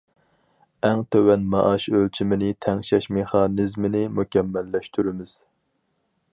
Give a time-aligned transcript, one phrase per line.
[0.87, 5.39] ئەڭ تۆۋەن مائاش ئۆلچىمىنى تەڭشەش مېخانىزمىنى مۇكەممەللەشتۈرىمىز.